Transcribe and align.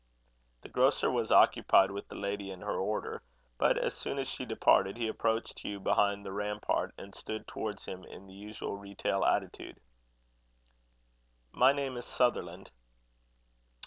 The 0.63 0.67
grocer 0.67 1.11
was 1.11 1.31
occupied 1.31 1.91
with 1.91 2.07
the 2.07 2.15
lady 2.15 2.49
and 2.49 2.63
her 2.63 2.75
order; 2.75 3.21
but 3.59 3.77
as 3.77 3.93
soon 3.95 4.17
as 4.17 4.27
she 4.27 4.45
departed, 4.45 4.97
he 4.97 5.07
approached 5.07 5.59
Hugh 5.59 5.79
behind 5.79 6.25
the 6.25 6.31
rampart, 6.31 6.91
and 6.97 7.13
stood 7.13 7.47
towards 7.47 7.85
him 7.85 8.03
in 8.05 8.25
the 8.25 8.33
usual 8.33 8.75
retail 8.77 9.23
attitude. 9.23 9.79
"My 11.51 11.71
name 11.71 11.97
is 11.97 12.05
Sutherland." 12.05 12.71